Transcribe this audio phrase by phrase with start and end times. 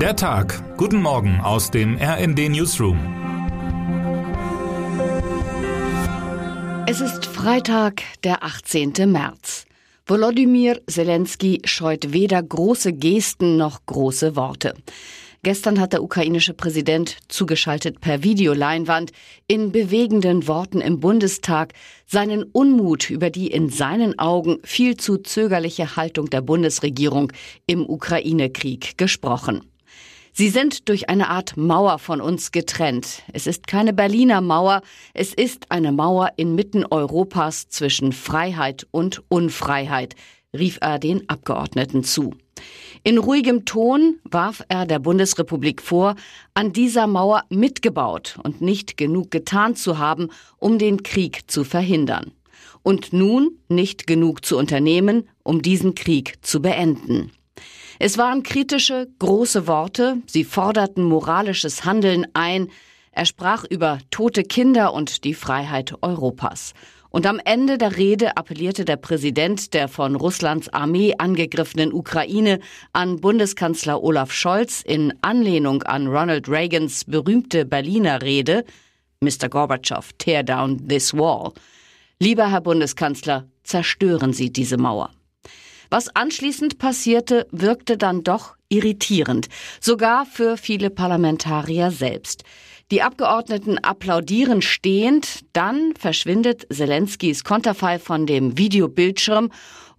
[0.00, 0.76] Der Tag.
[0.76, 2.98] Guten Morgen aus dem RND Newsroom.
[6.86, 8.92] Es ist Freitag, der 18.
[9.10, 9.64] März.
[10.04, 14.74] Volodymyr Zelensky scheut weder große Gesten noch große Worte.
[15.42, 19.12] Gestern hat der ukrainische Präsident zugeschaltet per Videoleinwand
[19.46, 21.72] in bewegenden Worten im Bundestag
[22.04, 27.32] seinen Unmut über die in seinen Augen viel zu zögerliche Haltung der Bundesregierung
[27.66, 29.62] im Ukraine-Krieg gesprochen.
[30.38, 33.22] Sie sind durch eine Art Mauer von uns getrennt.
[33.32, 34.82] Es ist keine Berliner Mauer,
[35.14, 40.14] es ist eine Mauer inmitten Europas zwischen Freiheit und Unfreiheit,
[40.52, 42.34] rief er den Abgeordneten zu.
[43.02, 46.16] In ruhigem Ton warf er der Bundesrepublik vor,
[46.52, 52.32] an dieser Mauer mitgebaut und nicht genug getan zu haben, um den Krieg zu verhindern.
[52.82, 57.32] Und nun nicht genug zu unternehmen, um diesen Krieg zu beenden.
[57.98, 62.68] Es waren kritische, große Worte, sie forderten moralisches Handeln ein,
[63.12, 66.74] er sprach über tote Kinder und die Freiheit Europas.
[67.08, 72.60] Und am Ende der Rede appellierte der Präsident der von Russlands Armee angegriffenen Ukraine
[72.92, 78.64] an Bundeskanzler Olaf Scholz in Anlehnung an Ronald Reagans berühmte Berliner Rede
[79.20, 79.48] Mr.
[79.48, 81.54] Gorbatschow, tear down this wall.
[82.18, 85.10] Lieber Herr Bundeskanzler, zerstören Sie diese Mauer.
[85.90, 89.48] Was anschließend passierte, wirkte dann doch irritierend,
[89.80, 92.44] sogar für viele Parlamentarier selbst.
[92.90, 99.50] Die Abgeordneten applaudieren stehend, dann verschwindet Zelenskys Konterfei von dem Videobildschirm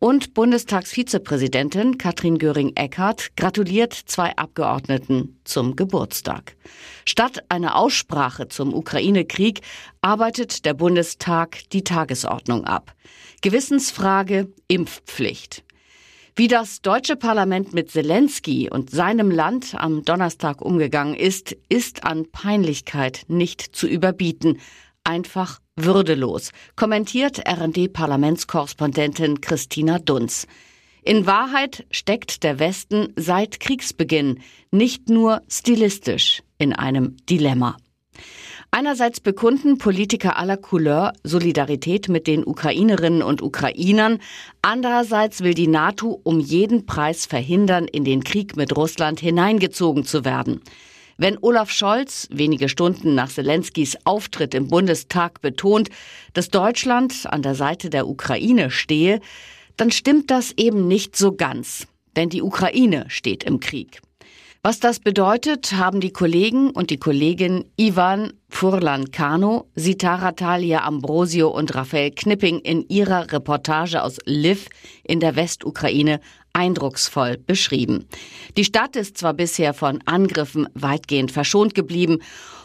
[0.00, 6.56] und Bundestagsvizepräsidentin Katrin Göring-Eckardt gratuliert zwei Abgeordneten zum Geburtstag.
[7.04, 9.60] Statt einer Aussprache zum Ukraine-Krieg
[10.00, 12.96] arbeitet der Bundestag die Tagesordnung ab.
[13.42, 15.62] Gewissensfrage Impfpflicht.
[16.34, 22.30] Wie das deutsche Parlament mit Zelensky und seinem Land am Donnerstag umgegangen ist, ist an
[22.32, 24.58] Peinlichkeit nicht zu überbieten.
[25.04, 30.46] Einfach würdelos, kommentiert RD-Parlamentskorrespondentin Christina Dunz.
[31.02, 34.40] In Wahrheit steckt der Westen seit Kriegsbeginn
[34.70, 37.76] nicht nur stilistisch in einem Dilemma.
[38.74, 44.18] Einerseits bekunden Politiker aller Couleur Solidarität mit den Ukrainerinnen und Ukrainern,
[44.62, 50.24] andererseits will die NATO um jeden Preis verhindern, in den Krieg mit Russland hineingezogen zu
[50.24, 50.62] werden.
[51.18, 55.90] Wenn Olaf Scholz wenige Stunden nach Zelenskys Auftritt im Bundestag betont,
[56.32, 59.20] dass Deutschland an der Seite der Ukraine stehe,
[59.76, 64.00] dann stimmt das eben nicht so ganz, denn die Ukraine steht im Krieg.
[64.64, 71.74] Was das bedeutet, haben die Kollegen und die Kollegin Ivan Furlan-Kano, Sitara Talia Ambrosio und
[71.74, 74.68] Raphael Knipping in ihrer Reportage aus Lviv
[75.02, 76.20] in der Westukraine
[76.52, 78.06] eindrucksvoll beschrieben.
[78.56, 82.18] Die Stadt ist zwar bisher von Angriffen weitgehend verschont geblieben,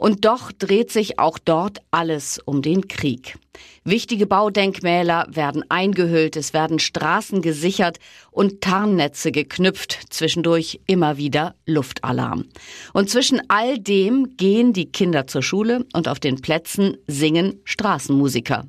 [0.00, 3.36] und doch dreht sich auch dort alles um den Krieg.
[3.84, 7.98] Wichtige Baudenkmäler werden eingehüllt, es werden Straßen gesichert
[8.30, 12.46] und Tarnnetze geknüpft, zwischendurch immer wieder Luftalarm.
[12.94, 18.64] Und zwischen all dem gehen die Kinder zur Schule und auf den Plätzen singen Straßenmusiker.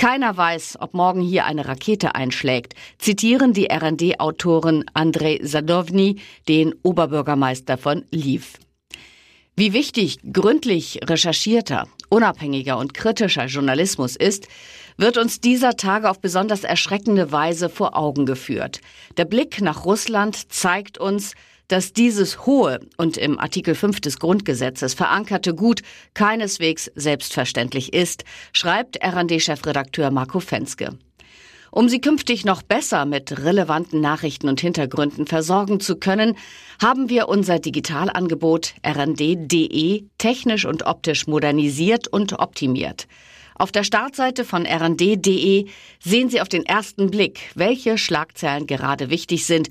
[0.00, 6.16] Keiner weiß, ob morgen hier eine Rakete einschlägt, zitieren die RD-Autoren Andrei Sadovny,
[6.48, 8.54] den Oberbürgermeister von Lviv.
[9.56, 14.48] Wie wichtig gründlich recherchierter, unabhängiger und kritischer Journalismus ist,
[14.96, 18.80] wird uns dieser Tage auf besonders erschreckende Weise vor Augen geführt.
[19.18, 21.34] Der Blick nach Russland zeigt uns,
[21.70, 25.82] dass dieses hohe und im Artikel 5 des Grundgesetzes verankerte Gut
[26.14, 30.98] keineswegs selbstverständlich ist, schreibt RD-Chefredakteur Marco Fenske.
[31.70, 36.36] Um Sie künftig noch besser mit relevanten Nachrichten und Hintergründen versorgen zu können,
[36.82, 43.06] haben wir unser Digitalangebot rnd.de technisch und optisch modernisiert und optimiert.
[43.60, 45.66] Auf der Startseite von rnd.de
[46.02, 49.68] sehen Sie auf den ersten Blick, welche Schlagzeilen gerade wichtig sind.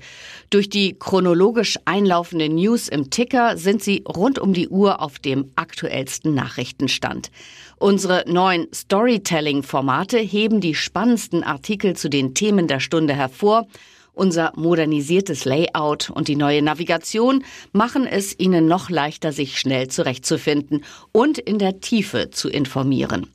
[0.48, 5.50] Durch die chronologisch einlaufenden News im Ticker sind Sie rund um die Uhr auf dem
[5.56, 7.32] aktuellsten Nachrichtenstand.
[7.78, 13.66] Unsere neuen Storytelling-Formate heben die spannendsten Artikel zu den Themen der Stunde hervor
[14.12, 20.84] unser modernisiertes Layout und die neue Navigation machen es Ihnen noch leichter, sich schnell zurechtzufinden
[21.12, 23.26] und in der Tiefe zu informieren.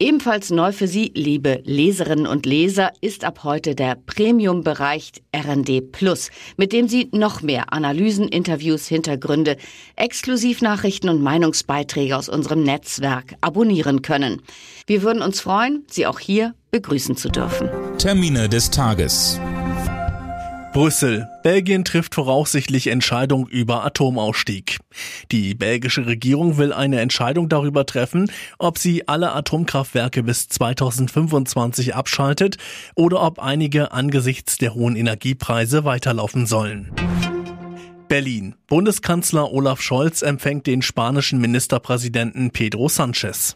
[0.00, 6.30] Ebenfalls neu für Sie, liebe Leserinnen und Leser, ist ab heute der Premium-Bereich RND Plus,
[6.56, 9.56] mit dem Sie noch mehr Analysen, Interviews, Hintergründe,
[9.96, 14.40] Exklusivnachrichten und Meinungsbeiträge aus unserem Netzwerk abonnieren können.
[14.86, 17.68] Wir würden uns freuen, Sie auch hier begrüßen zu dürfen.
[17.98, 19.40] Termine des Tages.
[20.72, 21.28] Brüssel.
[21.42, 24.78] Belgien trifft voraussichtlich Entscheidung über Atomausstieg.
[25.32, 32.58] Die belgische Regierung will eine Entscheidung darüber treffen, ob sie alle Atomkraftwerke bis 2025 abschaltet
[32.94, 36.92] oder ob einige angesichts der hohen Energiepreise weiterlaufen sollen.
[38.08, 38.54] Berlin.
[38.66, 43.54] Bundeskanzler Olaf Scholz empfängt den spanischen Ministerpräsidenten Pedro Sanchez.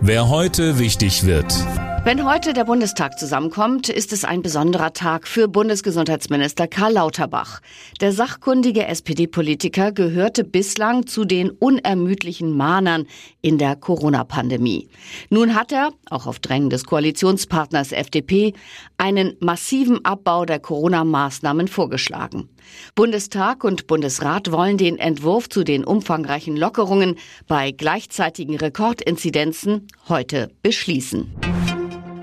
[0.00, 1.54] Wer heute wichtig wird.
[2.02, 7.60] Wenn heute der Bundestag zusammenkommt, ist es ein besonderer Tag für Bundesgesundheitsminister Karl Lauterbach.
[8.00, 13.06] Der sachkundige SPD-Politiker gehörte bislang zu den unermüdlichen Mahnern
[13.42, 14.88] in der Corona-Pandemie.
[15.28, 18.54] Nun hat er, auch auf Drängen des Koalitionspartners FDP,
[18.96, 22.48] einen massiven Abbau der Corona-Maßnahmen vorgeschlagen.
[22.94, 31.59] Bundestag und Bundesrat wollen den Entwurf zu den umfangreichen Lockerungen bei gleichzeitigen Rekordinzidenzen heute beschließen.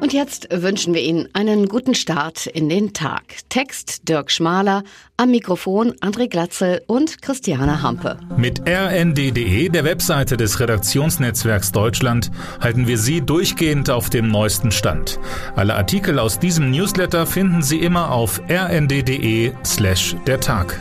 [0.07, 3.23] Und jetzt wünschen wir Ihnen einen guten Start in den Tag.
[3.49, 4.85] Text Dirk Schmaler,
[5.17, 8.17] am Mikrofon André Glatzel und Christiane Hampe.
[8.37, 12.31] Mit rnd.de, der Webseite des Redaktionsnetzwerks Deutschland,
[12.61, 15.19] halten wir Sie durchgehend auf dem neuesten Stand.
[15.57, 20.79] Alle Artikel aus diesem Newsletter finden Sie immer auf rnd.de slash der Tag.